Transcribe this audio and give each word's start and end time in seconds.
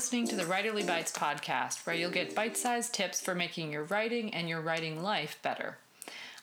listening 0.00 0.26
to 0.26 0.34
the 0.34 0.44
Writerly 0.44 0.86
Bites 0.86 1.12
podcast, 1.12 1.84
where 1.84 1.94
you'll 1.94 2.10
get 2.10 2.34
bite 2.34 2.56
sized 2.56 2.94
tips 2.94 3.20
for 3.20 3.34
making 3.34 3.70
your 3.70 3.84
writing 3.84 4.32
and 4.32 4.48
your 4.48 4.62
writing 4.62 5.02
life 5.02 5.38
better. 5.42 5.76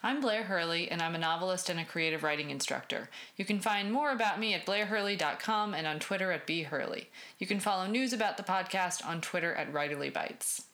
I'm 0.00 0.20
Blair 0.20 0.44
Hurley, 0.44 0.88
and 0.88 1.02
I'm 1.02 1.16
a 1.16 1.18
novelist 1.18 1.68
and 1.68 1.80
a 1.80 1.84
creative 1.84 2.22
writing 2.22 2.50
instructor. 2.50 3.10
You 3.36 3.44
can 3.44 3.58
find 3.58 3.90
more 3.90 4.12
about 4.12 4.38
me 4.38 4.54
at 4.54 4.64
blairhurley.com 4.64 5.74
and 5.74 5.88
on 5.88 5.98
Twitter 5.98 6.30
at 6.30 6.46
bhurley. 6.46 7.06
You 7.40 7.48
can 7.48 7.58
follow 7.58 7.88
news 7.88 8.12
about 8.12 8.36
the 8.36 8.44
podcast 8.44 9.04
on 9.04 9.20
Twitter 9.20 9.52
at 9.54 9.72
Writerly 9.72 10.12
Bites. 10.12 10.66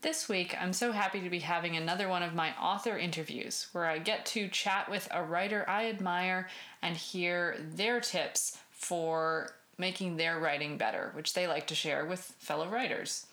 This 0.00 0.28
week, 0.28 0.56
I'm 0.60 0.72
so 0.72 0.90
happy 0.90 1.20
to 1.20 1.30
be 1.30 1.38
having 1.38 1.76
another 1.76 2.08
one 2.08 2.24
of 2.24 2.34
my 2.34 2.50
author 2.60 2.98
interviews 2.98 3.68
where 3.70 3.86
I 3.86 4.00
get 4.00 4.26
to 4.26 4.48
chat 4.48 4.90
with 4.90 5.06
a 5.12 5.22
writer 5.22 5.64
I 5.68 5.86
admire 5.86 6.48
and 6.82 6.96
hear 6.96 7.56
their 7.60 8.00
tips 8.00 8.58
for 8.72 9.52
making 9.78 10.16
their 10.16 10.38
writing 10.38 10.76
better, 10.76 11.10
which 11.14 11.34
they 11.34 11.46
like 11.46 11.66
to 11.68 11.74
share 11.74 12.04
with 12.04 12.20
fellow 12.38 12.68
writers. 12.68 13.26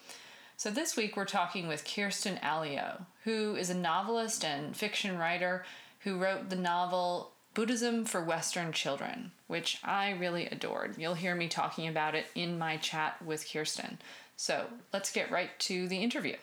So 0.57 0.69
this 0.69 0.97
week 0.97 1.15
we're 1.15 1.25
talking 1.25 1.67
with 1.67 1.85
Kirstin 1.85 2.41
Allio, 2.41 3.05
who 3.23 3.55
is 3.55 3.69
a 3.69 3.75
novelist 3.75 4.43
and 4.43 4.75
fiction 4.75 5.17
writer 5.17 5.63
who 5.99 6.17
wrote 6.17 6.49
the 6.49 6.55
novel 6.55 7.31
Buddhism 7.53 8.05
for 8.05 8.23
Western 8.23 8.71
Children, 8.71 9.31
which 9.47 9.79
I 9.83 10.11
really 10.11 10.45
adored. 10.47 10.97
You'll 10.97 11.15
hear 11.15 11.35
me 11.35 11.47
talking 11.47 11.87
about 11.87 12.15
it 12.15 12.27
in 12.35 12.57
my 12.57 12.77
chat 12.77 13.21
with 13.21 13.45
Kirstin. 13.45 13.97
So 14.37 14.65
let's 14.93 15.11
get 15.11 15.31
right 15.31 15.49
to 15.59 15.87
the 15.87 15.97
interview. 15.97 16.35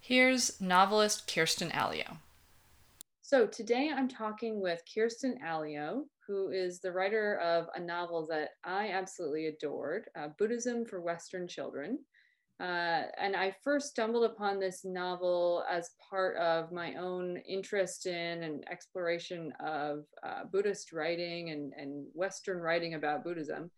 Here's 0.00 0.60
novelist 0.60 1.26
Kirstin 1.26 1.72
Allio. 1.72 2.18
So 3.22 3.46
today 3.46 3.90
I'm 3.94 4.08
talking 4.08 4.60
with 4.60 4.82
Kirstin 4.84 5.40
Allio, 5.42 6.04
who 6.26 6.50
is 6.50 6.80
the 6.80 6.92
writer 6.92 7.38
of 7.38 7.66
a 7.74 7.80
novel 7.80 8.26
that 8.28 8.50
I 8.64 8.90
absolutely 8.90 9.46
adored, 9.46 10.08
uh, 10.18 10.28
Buddhism 10.38 10.84
for 10.84 11.00
Western 11.00 11.46
Children. 11.46 11.98
Uh, 12.60 13.02
and 13.18 13.34
I 13.34 13.54
first 13.64 13.88
stumbled 13.88 14.24
upon 14.24 14.60
this 14.60 14.84
novel 14.84 15.64
as 15.68 15.90
part 16.08 16.36
of 16.36 16.70
my 16.70 16.94
own 16.94 17.36
interest 17.38 18.06
in 18.06 18.44
and 18.44 18.64
exploration 18.70 19.52
of 19.58 20.04
uh, 20.22 20.44
Buddhist 20.50 20.92
writing 20.92 21.50
and, 21.50 21.72
and 21.76 22.06
Western 22.12 22.58
writing 22.58 22.94
about 22.94 23.24
Buddhism. 23.24 23.70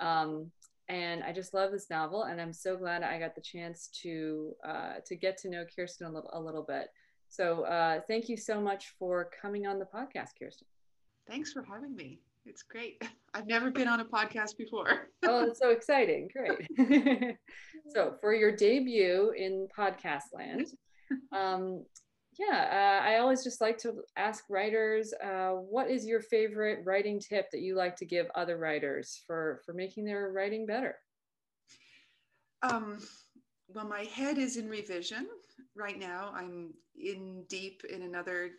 Um, 0.00 0.50
and 0.88 1.22
I 1.22 1.32
just 1.32 1.54
love 1.54 1.70
this 1.70 1.88
novel, 1.88 2.24
and 2.24 2.40
I'm 2.40 2.52
so 2.52 2.76
glad 2.76 3.02
I 3.02 3.18
got 3.18 3.34
the 3.34 3.40
chance 3.40 3.88
to 4.02 4.52
uh, 4.66 4.94
to 5.06 5.16
get 5.16 5.38
to 5.38 5.48
know 5.48 5.64
Kirstin 5.64 6.06
a 6.06 6.10
little, 6.10 6.30
a 6.32 6.40
little 6.40 6.64
bit. 6.64 6.88
So 7.28 7.62
uh, 7.62 8.00
thank 8.06 8.28
you 8.28 8.36
so 8.36 8.60
much 8.60 8.94
for 8.98 9.30
coming 9.40 9.66
on 9.66 9.78
the 9.78 9.86
podcast, 9.86 10.30
Kirstin. 10.40 10.73
Thanks 11.28 11.52
for 11.52 11.62
having 11.62 11.94
me. 11.94 12.20
It's 12.46 12.62
great. 12.62 13.02
I've 13.34 13.46
never 13.46 13.70
been 13.70 13.88
on 13.88 14.00
a 14.00 14.04
podcast 14.04 14.56
before. 14.56 15.08
oh, 15.24 15.44
it's 15.48 15.58
so 15.58 15.70
exciting. 15.70 16.28
Great. 16.32 16.68
so, 17.88 18.14
for 18.20 18.34
your 18.34 18.54
debut 18.54 19.32
in 19.36 19.66
podcast 19.76 20.32
land, 20.32 20.66
um, 21.32 21.84
yeah, 22.38 23.00
uh, 23.02 23.08
I 23.08 23.18
always 23.18 23.42
just 23.42 23.60
like 23.60 23.78
to 23.78 24.02
ask 24.16 24.44
writers 24.48 25.12
uh, 25.24 25.50
what 25.50 25.90
is 25.90 26.06
your 26.06 26.20
favorite 26.20 26.80
writing 26.84 27.20
tip 27.20 27.50
that 27.52 27.60
you 27.60 27.76
like 27.76 27.96
to 27.96 28.06
give 28.06 28.26
other 28.34 28.56
writers 28.56 29.22
for, 29.26 29.60
for 29.64 29.72
making 29.72 30.04
their 30.04 30.30
writing 30.32 30.66
better? 30.66 30.96
Um, 32.62 32.98
well, 33.68 33.86
my 33.86 34.04
head 34.04 34.38
is 34.38 34.56
in 34.56 34.68
revision 34.68 35.26
right 35.76 35.98
now. 35.98 36.32
I'm 36.34 36.72
in 36.96 37.44
deep 37.48 37.82
in 37.90 38.02
another 38.02 38.50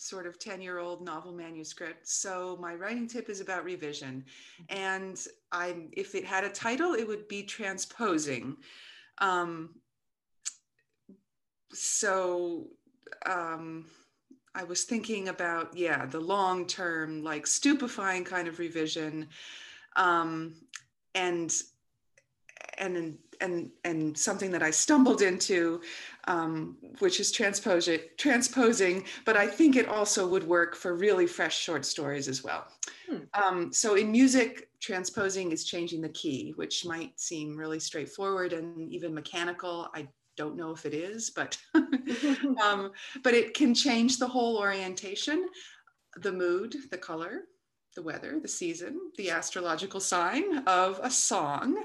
sort 0.00 0.26
of 0.26 0.38
10 0.38 0.62
year 0.62 0.78
old 0.78 1.04
novel 1.04 1.32
manuscript. 1.32 2.08
So 2.08 2.56
my 2.58 2.74
writing 2.74 3.06
tip 3.06 3.28
is 3.28 3.40
about 3.40 3.64
revision. 3.64 4.24
Mm-hmm. 4.62 4.82
And 4.82 5.26
I'm, 5.52 5.90
if 5.92 6.14
it 6.14 6.24
had 6.24 6.42
a 6.42 6.48
title, 6.48 6.94
it 6.94 7.06
would 7.06 7.28
be 7.28 7.42
transposing. 7.42 8.56
Um, 9.18 9.74
so 11.72 12.68
um, 13.26 13.84
I 14.54 14.64
was 14.64 14.84
thinking 14.84 15.28
about, 15.28 15.76
yeah, 15.76 16.06
the 16.06 16.20
long 16.20 16.66
term, 16.66 17.22
like 17.22 17.46
stupefying 17.46 18.24
kind 18.24 18.48
of 18.48 18.58
revision. 18.58 19.28
Um, 19.96 20.54
and 21.14 21.52
and 22.78 23.18
and 23.40 23.70
and 23.84 24.16
something 24.16 24.50
that 24.50 24.62
I 24.62 24.70
stumbled 24.70 25.22
into, 25.22 25.80
um, 26.28 26.76
which 26.98 27.20
is 27.20 27.32
transposing, 27.32 28.00
transposing. 28.16 29.04
But 29.24 29.36
I 29.36 29.46
think 29.46 29.76
it 29.76 29.88
also 29.88 30.26
would 30.28 30.44
work 30.44 30.74
for 30.74 30.94
really 30.94 31.26
fresh 31.26 31.58
short 31.58 31.84
stories 31.84 32.28
as 32.28 32.44
well. 32.44 32.66
Hmm. 33.08 33.18
Um, 33.34 33.72
so 33.72 33.94
in 33.94 34.12
music, 34.12 34.68
transposing 34.80 35.52
is 35.52 35.64
changing 35.64 36.00
the 36.00 36.08
key, 36.10 36.52
which 36.56 36.84
might 36.84 37.18
seem 37.18 37.56
really 37.56 37.80
straightforward 37.80 38.52
and 38.52 38.92
even 38.92 39.14
mechanical. 39.14 39.88
I 39.94 40.08
don't 40.36 40.56
know 40.56 40.70
if 40.70 40.86
it 40.86 40.94
is, 40.94 41.30
but 41.30 41.58
um, 41.74 42.92
but 43.22 43.34
it 43.34 43.54
can 43.54 43.74
change 43.74 44.18
the 44.18 44.28
whole 44.28 44.58
orientation, 44.58 45.48
the 46.16 46.32
mood, 46.32 46.74
the 46.90 46.98
color, 46.98 47.42
the 47.96 48.02
weather, 48.02 48.38
the 48.40 48.48
season, 48.48 48.98
the 49.16 49.30
astrological 49.30 50.00
sign 50.00 50.58
of 50.66 51.00
a 51.02 51.10
song. 51.10 51.84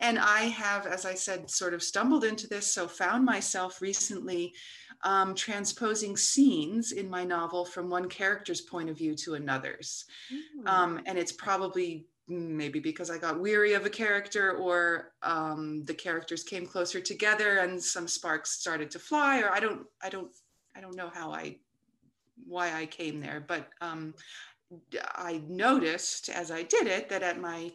And 0.00 0.18
I 0.18 0.42
have, 0.42 0.86
as 0.86 1.04
I 1.04 1.14
said, 1.14 1.50
sort 1.50 1.74
of 1.74 1.82
stumbled 1.82 2.24
into 2.24 2.46
this. 2.46 2.72
So 2.72 2.88
found 2.88 3.24
myself 3.24 3.80
recently 3.80 4.54
um, 5.02 5.34
transposing 5.34 6.16
scenes 6.16 6.92
in 6.92 7.08
my 7.08 7.24
novel 7.24 7.64
from 7.64 7.88
one 7.88 8.08
character's 8.08 8.60
point 8.60 8.90
of 8.90 8.98
view 8.98 9.14
to 9.16 9.34
another's. 9.34 10.04
Mm. 10.32 10.68
Um, 10.68 11.00
and 11.06 11.18
it's 11.18 11.32
probably 11.32 12.06
maybe 12.28 12.78
because 12.78 13.10
I 13.10 13.18
got 13.18 13.40
weary 13.40 13.72
of 13.72 13.86
a 13.86 13.90
character 13.90 14.52
or 14.52 15.12
um, 15.22 15.84
the 15.84 15.94
characters 15.94 16.44
came 16.44 16.66
closer 16.66 17.00
together 17.00 17.58
and 17.58 17.82
some 17.82 18.06
sparks 18.06 18.52
started 18.52 18.90
to 18.92 18.98
fly, 18.98 19.40
or 19.40 19.50
I 19.50 19.58
don't, 19.58 19.86
I 20.02 20.10
don't, 20.10 20.30
I 20.76 20.80
don't 20.80 20.96
know 20.96 21.10
how 21.12 21.32
I, 21.32 21.56
why 22.46 22.72
I 22.72 22.86
came 22.86 23.20
there, 23.20 23.44
but 23.46 23.68
um, 23.80 24.14
I 25.16 25.42
noticed 25.48 26.28
as 26.28 26.50
I 26.50 26.62
did 26.62 26.86
it 26.86 27.08
that 27.08 27.22
at 27.22 27.40
my 27.40 27.72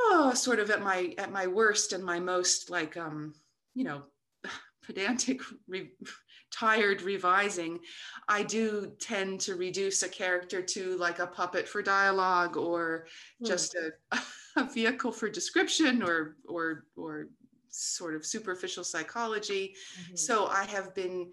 oh, 0.00 0.32
sort 0.34 0.60
of 0.60 0.70
at 0.70 0.82
my 0.82 1.14
at 1.18 1.32
my 1.32 1.46
worst 1.46 1.92
and 1.92 2.04
my 2.04 2.18
most 2.20 2.70
like 2.70 2.96
um, 2.96 3.34
you 3.74 3.84
know 3.84 4.02
pedantic 4.82 5.40
re- 5.66 5.92
tired 6.50 7.02
revising 7.02 7.78
i 8.26 8.42
do 8.42 8.90
tend 8.98 9.38
to 9.38 9.54
reduce 9.54 10.02
a 10.02 10.08
character 10.08 10.62
to 10.62 10.96
like 10.96 11.18
a 11.18 11.26
puppet 11.26 11.68
for 11.68 11.82
dialogue 11.82 12.56
or 12.56 13.06
mm. 13.42 13.46
just 13.46 13.74
a, 13.74 14.18
a, 14.56 14.64
vehicle 14.64 15.12
for 15.12 15.28
description 15.28 16.02
or 16.02 16.36
or 16.48 16.86
or 16.96 17.28
sort 17.68 18.14
of 18.14 18.24
superficial 18.24 18.82
psychology 18.82 19.74
mm-hmm. 20.00 20.16
so 20.16 20.46
i 20.46 20.64
have 20.64 20.94
been 20.94 21.30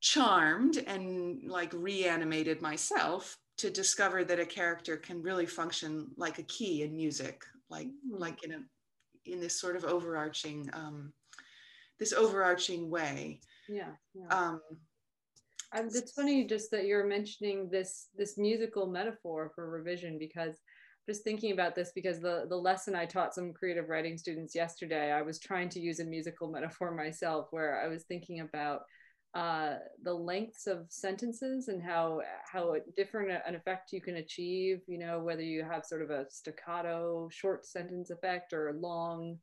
charmed 0.00 0.76
and 0.86 1.42
like 1.50 1.72
reanimated 1.74 2.62
myself 2.62 3.38
to 3.56 3.68
discover 3.68 4.22
that 4.22 4.38
a 4.38 4.46
character 4.46 4.96
can 4.96 5.20
really 5.22 5.46
function 5.46 6.06
like 6.16 6.38
a 6.38 6.44
key 6.44 6.82
in 6.82 6.94
music 6.94 7.42
like 7.70 7.88
like 8.10 8.44
in 8.44 8.52
a 8.52 8.60
in 9.24 9.40
this 9.40 9.60
sort 9.60 9.76
of 9.76 9.84
overarching 9.84 10.68
um, 10.72 11.12
this 11.98 12.12
overarching 12.12 12.90
way 12.90 13.40
yeah, 13.68 13.92
yeah. 14.14 14.28
um 14.28 14.60
um, 15.76 15.88
it's 15.92 16.12
funny 16.12 16.46
just 16.46 16.70
that 16.70 16.86
you're 16.86 17.06
mentioning 17.06 17.68
this 17.70 18.06
this 18.16 18.38
musical 18.38 18.86
metaphor 18.86 19.50
for 19.54 19.68
revision 19.68 20.18
because 20.18 20.60
just 21.06 21.22
thinking 21.22 21.52
about 21.52 21.74
this 21.74 21.92
because 21.94 22.20
the 22.20 22.46
the 22.48 22.56
lesson 22.56 22.94
I 22.94 23.06
taught 23.06 23.34
some 23.34 23.52
creative 23.52 23.88
writing 23.88 24.18
students 24.18 24.54
yesterday, 24.54 25.12
I 25.12 25.22
was 25.22 25.38
trying 25.38 25.68
to 25.70 25.80
use 25.80 26.00
a 26.00 26.04
musical 26.04 26.50
metaphor 26.50 26.92
myself, 26.94 27.48
where 27.50 27.80
I 27.80 27.88
was 27.88 28.04
thinking 28.04 28.40
about 28.40 28.82
uh, 29.36 29.74
the 30.02 30.14
lengths 30.14 30.66
of 30.66 30.86
sentences 30.88 31.68
and 31.68 31.82
how 31.82 32.22
how 32.50 32.74
different 32.96 33.30
an 33.46 33.54
effect 33.54 33.92
you 33.92 34.00
can 34.00 34.16
achieve. 34.16 34.80
You 34.86 34.98
know, 34.98 35.20
whether 35.20 35.42
you 35.42 35.62
have 35.62 35.84
sort 35.84 36.00
of 36.00 36.08
a 36.08 36.24
staccato 36.30 37.28
short 37.30 37.66
sentence 37.66 38.08
effect 38.08 38.54
or 38.54 38.72
long, 38.80 39.36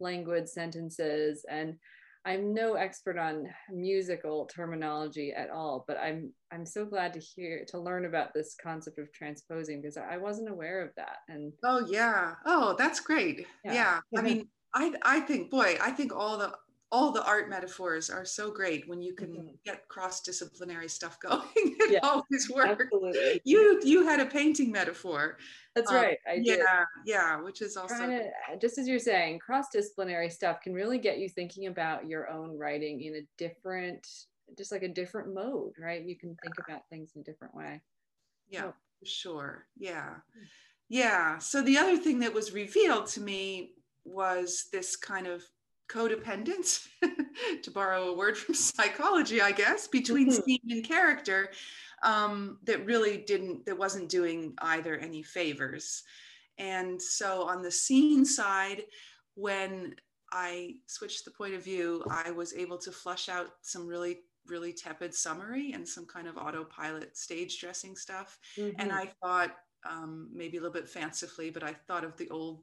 languid 0.00 0.48
sentences. 0.48 1.46
And 1.48 1.76
I'm 2.24 2.54
no 2.54 2.74
expert 2.74 3.18
on 3.18 3.48
musical 3.70 4.46
terminology 4.46 5.32
at 5.32 5.48
all, 5.50 5.84
but 5.86 5.96
I'm 5.96 6.32
I'm 6.50 6.66
so 6.66 6.84
glad 6.84 7.12
to 7.12 7.20
hear 7.20 7.64
to 7.68 7.78
learn 7.78 8.04
about 8.04 8.34
this 8.34 8.56
concept 8.60 8.98
of 8.98 9.12
transposing 9.12 9.80
because 9.80 9.96
I 9.96 10.16
wasn't 10.16 10.50
aware 10.50 10.82
of 10.82 10.90
that. 10.96 11.18
And 11.28 11.52
oh 11.64 11.86
yeah, 11.88 12.34
oh 12.46 12.74
that's 12.76 12.98
great. 12.98 13.46
Yeah, 13.64 13.74
yeah. 13.74 14.00
I 14.18 14.22
mean, 14.28 14.48
I 14.74 14.92
I 15.04 15.20
think 15.20 15.52
boy, 15.52 15.78
I 15.80 15.92
think 15.92 16.12
all 16.12 16.36
the 16.36 16.52
all 16.96 17.12
the 17.12 17.24
art 17.26 17.50
metaphors 17.50 18.08
are 18.08 18.24
so 18.24 18.50
great 18.50 18.88
when 18.88 19.02
you 19.02 19.14
can 19.14 19.28
mm-hmm. 19.28 19.48
get 19.66 19.86
cross-disciplinary 19.88 20.88
stuff 20.88 21.20
going 21.26 21.42
it 21.54 21.92
yeah, 21.92 21.98
always 22.02 22.50
works 22.50 22.82
absolutely. 22.82 23.40
you 23.44 23.78
you 23.84 24.06
had 24.06 24.18
a 24.20 24.24
painting 24.26 24.72
metaphor 24.72 25.36
that's 25.74 25.90
um, 25.90 25.96
right 25.96 26.18
I 26.26 26.36
did. 26.36 26.58
yeah 26.58 26.84
yeah 27.04 27.40
which 27.40 27.60
is 27.60 27.76
also 27.76 27.98
to, 27.98 28.30
just 28.60 28.78
as 28.78 28.88
you're 28.88 28.98
saying 28.98 29.40
cross-disciplinary 29.40 30.30
stuff 30.30 30.62
can 30.62 30.72
really 30.72 30.98
get 30.98 31.18
you 31.18 31.28
thinking 31.28 31.66
about 31.66 32.08
your 32.08 32.30
own 32.30 32.56
writing 32.56 33.02
in 33.02 33.16
a 33.16 33.26
different 33.36 34.06
just 34.56 34.72
like 34.72 34.82
a 34.82 34.88
different 34.88 35.34
mode 35.34 35.72
right 35.78 36.02
you 36.02 36.16
can 36.16 36.34
think 36.42 36.54
about 36.66 36.88
things 36.88 37.12
in 37.14 37.20
a 37.20 37.24
different 37.24 37.54
way 37.54 37.82
yeah 38.48 38.62
so, 38.62 38.74
sure 39.04 39.66
yeah 39.76 40.14
yeah. 40.88 41.38
So 41.38 41.62
the 41.62 41.78
other 41.78 41.96
thing 41.96 42.20
that 42.20 42.32
was 42.32 42.52
revealed 42.52 43.06
to 43.08 43.20
me 43.20 43.72
was 44.04 44.68
this 44.72 44.94
kind 44.94 45.26
of 45.26 45.42
codependence, 45.88 46.86
to 47.62 47.70
borrow 47.70 48.08
a 48.08 48.16
word 48.16 48.36
from 48.36 48.54
psychology, 48.54 49.40
I 49.40 49.52
guess, 49.52 49.88
between 49.88 50.30
mm-hmm. 50.30 50.42
scene 50.42 50.60
and 50.68 50.84
character 50.84 51.50
um, 52.02 52.58
that 52.64 52.84
really 52.86 53.18
didn't, 53.18 53.66
that 53.66 53.78
wasn't 53.78 54.08
doing 54.08 54.54
either 54.58 54.96
any 54.96 55.22
favors. 55.22 56.02
And 56.58 57.00
so 57.00 57.42
on 57.42 57.62
the 57.62 57.70
scene 57.70 58.24
side, 58.24 58.82
when 59.34 59.94
I 60.32 60.76
switched 60.86 61.24
the 61.24 61.30
point 61.30 61.54
of 61.54 61.64
view, 61.64 62.04
I 62.10 62.30
was 62.30 62.54
able 62.54 62.78
to 62.78 62.92
flush 62.92 63.28
out 63.28 63.48
some 63.62 63.86
really, 63.86 64.20
really 64.46 64.72
tepid 64.72 65.14
summary 65.14 65.72
and 65.72 65.86
some 65.86 66.06
kind 66.06 66.26
of 66.26 66.36
autopilot 66.36 67.16
stage 67.16 67.60
dressing 67.60 67.96
stuff. 67.96 68.38
Mm-hmm. 68.56 68.80
And 68.80 68.92
I 68.92 69.12
thought, 69.22 69.54
um, 69.88 70.28
maybe 70.32 70.56
a 70.56 70.60
little 70.60 70.72
bit 70.72 70.88
fancifully, 70.88 71.50
but 71.50 71.62
I 71.62 71.74
thought 71.86 72.04
of 72.04 72.16
the 72.16 72.28
old, 72.30 72.62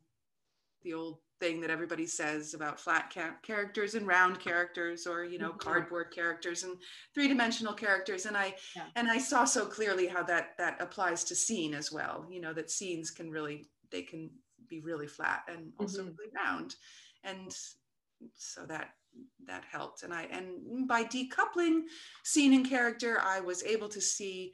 the 0.84 0.94
old 0.94 1.20
thing 1.40 1.60
that 1.60 1.70
everybody 1.70 2.06
says 2.06 2.54
about 2.54 2.80
flat 2.80 3.12
ca- 3.14 3.36
characters 3.42 3.96
and 3.96 4.08
round 4.08 4.40
characters 4.40 5.06
or 5.06 5.26
you 5.26 5.38
know 5.38 5.50
mm-hmm. 5.50 5.58
cardboard 5.58 6.08
characters 6.14 6.64
and 6.64 6.78
three-dimensional 7.14 7.74
characters 7.74 8.26
and 8.26 8.38
i 8.38 8.54
yeah. 8.76 8.84
and 8.96 9.10
i 9.10 9.18
saw 9.18 9.44
so 9.44 9.66
clearly 9.66 10.08
how 10.08 10.24
that 10.24 10.52
that 10.58 10.82
applies 10.82 11.24
to 11.24 11.36
scene 11.36 11.74
as 11.74 11.92
well 11.92 12.26
you 12.30 12.40
know 12.40 12.54
that 12.54 12.72
scenes 12.72 13.12
can 13.12 13.30
really 13.30 13.66
they 13.92 14.02
can 14.02 14.30
be 14.70 14.80
really 14.82 15.08
flat 15.08 15.42
and 15.50 15.72
also 15.80 16.00
mm-hmm. 16.00 16.12
really 16.18 16.32
round 16.34 16.76
and 17.24 17.54
so 18.36 18.66
that 18.66 18.92
that 19.46 19.64
helped 19.70 20.04
and 20.04 20.14
i 20.14 20.24
and 20.32 20.88
by 20.88 21.04
decoupling 21.04 21.82
scene 22.24 22.54
and 22.54 22.70
character 22.70 23.20
i 23.22 23.40
was 23.40 23.64
able 23.64 23.90
to 23.90 24.02
see 24.02 24.54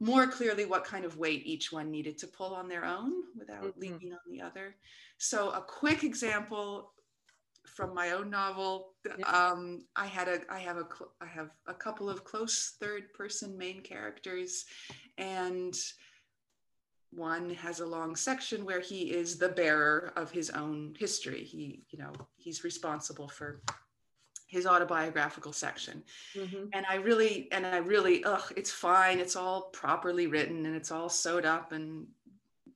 more 0.00 0.26
clearly 0.26 0.66
what 0.66 0.84
kind 0.84 1.04
of 1.04 1.16
weight 1.16 1.42
each 1.46 1.72
one 1.72 1.90
needed 1.90 2.18
to 2.18 2.26
pull 2.26 2.54
on 2.54 2.68
their 2.68 2.84
own 2.84 3.12
without 3.38 3.64
mm-hmm. 3.64 3.80
leaning 3.80 4.12
on 4.12 4.18
the 4.30 4.40
other 4.40 4.76
so 5.18 5.50
a 5.50 5.60
quick 5.60 6.04
example 6.04 6.92
from 7.66 7.94
my 7.94 8.10
own 8.12 8.30
novel 8.30 8.92
um, 9.24 9.80
i 9.96 10.06
had 10.06 10.28
a 10.28 10.40
i 10.50 10.58
have 10.58 10.76
a 10.76 10.86
i 11.20 11.26
have 11.26 11.50
a 11.66 11.74
couple 11.74 12.08
of 12.08 12.24
close 12.24 12.76
third 12.80 13.12
person 13.12 13.56
main 13.58 13.80
characters 13.80 14.66
and 15.18 15.76
one 17.16 17.50
has 17.50 17.80
a 17.80 17.86
long 17.86 18.14
section 18.14 18.64
where 18.64 18.80
he 18.80 19.10
is 19.10 19.38
the 19.38 19.48
bearer 19.48 20.12
of 20.16 20.30
his 20.30 20.50
own 20.50 20.94
history. 20.98 21.44
He, 21.44 21.82
you 21.90 21.98
know, 21.98 22.12
he's 22.36 22.64
responsible 22.64 23.28
for 23.28 23.62
his 24.46 24.66
autobiographical 24.66 25.52
section. 25.52 26.02
Mm-hmm. 26.34 26.66
And 26.72 26.86
I 26.88 26.96
really, 26.96 27.48
and 27.52 27.66
I 27.66 27.78
really, 27.78 28.24
ugh, 28.24 28.52
it's 28.56 28.70
fine. 28.70 29.18
It's 29.18 29.36
all 29.36 29.62
properly 29.72 30.26
written 30.26 30.66
and 30.66 30.76
it's 30.76 30.90
all 30.92 31.08
sewed 31.08 31.44
up 31.44 31.72
and 31.72 32.06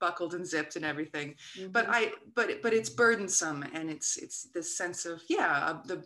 buckled 0.00 0.34
and 0.34 0.46
zipped 0.46 0.76
and 0.76 0.84
everything. 0.84 1.36
Mm-hmm. 1.56 1.70
But 1.70 1.86
I, 1.88 2.12
but, 2.34 2.62
but 2.62 2.72
it's 2.72 2.90
burdensome 2.90 3.64
and 3.72 3.88
it's, 3.90 4.16
it's 4.16 4.44
this 4.54 4.76
sense 4.76 5.06
of, 5.06 5.22
yeah, 5.28 5.74
the, 5.86 6.04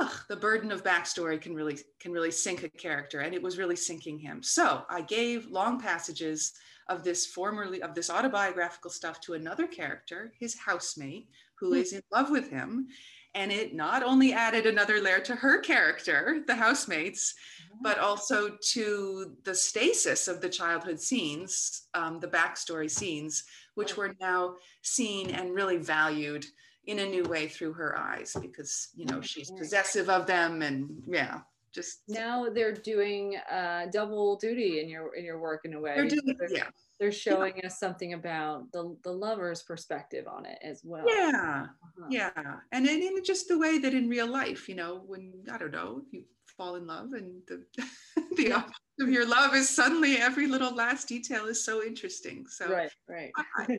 ugh, 0.00 0.12
the 0.28 0.36
burden 0.36 0.72
of 0.72 0.82
backstory 0.82 1.40
can 1.40 1.54
really, 1.54 1.78
can 2.00 2.12
really 2.12 2.30
sink 2.30 2.62
a 2.62 2.68
character. 2.68 3.20
And 3.20 3.34
it 3.34 3.42
was 3.42 3.58
really 3.58 3.76
sinking 3.76 4.18
him. 4.18 4.42
So 4.42 4.84
I 4.88 5.02
gave 5.02 5.46
long 5.50 5.78
passages 5.78 6.54
of 6.88 7.04
this 7.04 7.26
formerly 7.26 7.80
of 7.82 7.94
this 7.94 8.10
autobiographical 8.10 8.90
stuff 8.90 9.20
to 9.20 9.34
another 9.34 9.66
character, 9.66 10.32
his 10.38 10.58
housemate, 10.58 11.28
who 11.54 11.74
mm. 11.74 11.80
is 11.80 11.92
in 11.92 12.02
love 12.10 12.30
with 12.30 12.50
him. 12.50 12.88
And 13.34 13.50
it 13.50 13.74
not 13.74 14.02
only 14.02 14.32
added 14.32 14.66
another 14.66 15.00
layer 15.00 15.20
to 15.20 15.34
her 15.34 15.60
character, 15.60 16.42
the 16.46 16.54
housemates, 16.54 17.34
but 17.80 17.96
hmm. 17.96 18.04
also 18.04 18.56
to 18.72 19.36
the 19.44 19.54
stasis 19.54 20.28
of 20.28 20.40
the 20.40 20.48
childhood 20.48 21.00
scenes, 21.00 21.88
um, 21.94 22.20
the 22.20 22.28
backstory 22.28 22.90
scenes, 22.90 23.44
which 23.74 23.96
were 23.96 24.14
now 24.20 24.56
seen 24.82 25.30
and 25.30 25.54
really 25.54 25.78
valued 25.78 26.44
in 26.86 26.98
a 26.98 27.06
new 27.06 27.22
way 27.24 27.46
through 27.46 27.72
her 27.72 27.96
eyes 27.96 28.36
because 28.40 28.88
you 28.94 29.06
know 29.06 29.20
she's 29.20 29.50
possessive 29.52 30.10
of 30.10 30.26
them 30.26 30.62
and 30.62 30.90
yeah 31.06 31.40
just 31.74 32.02
now 32.08 32.48
they're 32.48 32.74
doing 32.74 33.36
uh, 33.50 33.86
double 33.92 34.36
duty 34.36 34.80
in 34.80 34.88
your 34.88 35.14
in 35.14 35.24
your 35.24 35.40
work 35.40 35.62
in 35.64 35.74
a 35.74 35.80
way. 35.80 35.94
They're 35.96 36.08
doing, 36.08 36.36
they're, 36.38 36.52
yeah. 36.52 36.68
They're 37.00 37.12
showing 37.12 37.54
yeah. 37.56 37.66
us 37.66 37.80
something 37.80 38.12
about 38.12 38.70
the 38.72 38.96
the 39.02 39.12
lover's 39.12 39.62
perspective 39.62 40.26
on 40.28 40.46
it 40.46 40.58
as 40.62 40.82
well. 40.84 41.04
Yeah, 41.08 41.66
uh-huh. 41.66 42.06
yeah, 42.10 42.30
and 42.72 42.86
in, 42.86 43.02
in 43.02 43.24
just 43.24 43.48
the 43.48 43.58
way 43.58 43.78
that 43.78 43.94
in 43.94 44.08
real 44.08 44.28
life, 44.28 44.68
you 44.68 44.74
know, 44.74 45.02
when 45.06 45.32
I 45.50 45.58
don't 45.58 45.72
know, 45.72 46.02
you 46.10 46.24
fall 46.56 46.76
in 46.76 46.86
love 46.86 47.12
and 47.12 47.42
the 47.48 47.64
the 48.36 48.48
yeah. 48.48 48.62
of 49.00 49.08
your 49.08 49.26
love 49.26 49.54
is 49.54 49.68
suddenly 49.68 50.16
every 50.16 50.46
little 50.46 50.74
last 50.74 51.08
detail 51.08 51.46
is 51.46 51.64
so 51.64 51.82
interesting. 51.82 52.46
So 52.48 52.70
right, 52.70 52.92
right. 53.08 53.32
I, 53.56 53.78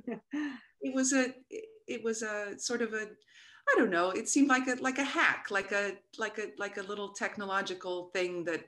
it 0.82 0.94
was 0.94 1.14
a 1.14 1.34
it 1.88 2.04
was 2.04 2.24
a 2.24 2.58
sort 2.58 2.82
of 2.82 2.94
a 2.94 3.08
I 3.70 3.76
don't 3.78 3.90
know. 3.90 4.12
It 4.12 4.30
seemed 4.30 4.50
like 4.50 4.68
a 4.68 4.76
like 4.82 4.98
a 4.98 5.04
hack, 5.04 5.48
like 5.50 5.72
a 5.72 5.98
like 6.18 6.38
a 6.38 6.52
like 6.58 6.78
a 6.78 6.84
little 6.84 7.10
technological 7.10 8.10
thing 8.14 8.44
that 8.46 8.66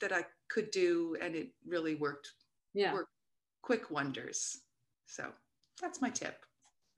that 0.00 0.12
I 0.12 0.24
could 0.48 0.70
do, 0.70 1.16
and 1.20 1.34
it 1.34 1.48
really 1.66 1.94
worked. 1.94 2.32
Yeah, 2.74 2.92
worked 2.92 3.12
quick 3.62 3.90
wonders. 3.90 4.62
So 5.06 5.30
that's 5.80 6.00
my 6.00 6.10
tip. 6.10 6.36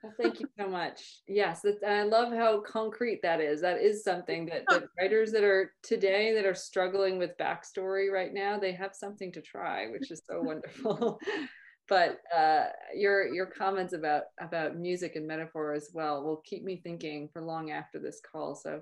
Well, 0.03 0.13
thank 0.21 0.39
you 0.39 0.47
so 0.59 0.69
much. 0.69 1.23
Yes, 1.27 1.63
that, 1.63 1.83
I 1.87 2.03
love 2.03 2.31
how 2.31 2.61
concrete 2.61 3.23
that 3.23 3.41
is. 3.41 3.63
That 3.63 3.81
is 3.81 4.05
something 4.05 4.45
that, 4.47 4.65
that 4.69 4.85
writers 5.01 5.33
that 5.33 5.45
are 5.45 5.73
today 5.83 6.35
that 6.35 6.45
are 6.45 6.55
struggling 6.55 7.17
with 7.17 7.39
backstory 7.39 8.13
right 8.13 8.35
now, 8.35 8.59
they 8.59 8.73
have 8.73 8.95
something 8.95 9.33
to 9.33 9.41
try, 9.41 9.87
which 9.87 10.11
is 10.11 10.21
so 10.29 10.43
wonderful 10.43 11.19
but 11.89 12.21
uh, 12.35 12.67
your 12.95 13.33
your 13.33 13.47
comments 13.47 13.93
about 13.93 14.25
about 14.41 14.77
music 14.77 15.17
and 15.17 15.27
metaphor 15.27 15.75
as 15.75 15.91
well 15.93 16.23
will 16.23 16.43
keep 16.45 16.65
me 16.65 16.81
thinking 16.83 17.29
for 17.33 17.43
long 17.43 17.71
after 17.71 17.99
this 17.99 18.21
call. 18.21 18.55
So 18.55 18.81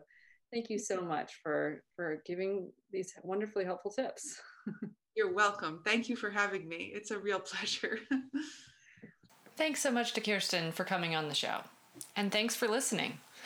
thank 0.52 0.70
you 0.70 0.78
so 0.78 1.00
much 1.02 1.40
for 1.42 1.82
for 1.96 2.22
giving 2.26 2.70
these 2.92 3.12
wonderfully 3.22 3.64
helpful 3.64 3.90
tips. 3.90 4.40
You're 5.16 5.34
welcome. 5.34 5.80
Thank 5.84 6.08
you 6.08 6.16
for 6.16 6.30
having 6.30 6.68
me. 6.68 6.90
It's 6.94 7.10
a 7.10 7.18
real 7.18 7.40
pleasure. 7.40 7.98
thanks 9.56 9.82
so 9.82 9.90
much 9.90 10.12
to 10.14 10.20
Kirstin 10.20 10.72
for 10.72 10.84
coming 10.84 11.14
on 11.14 11.28
the 11.28 11.34
show. 11.34 11.60
And 12.16 12.32
thanks 12.32 12.54
for 12.54 12.66
listening. 12.66 13.18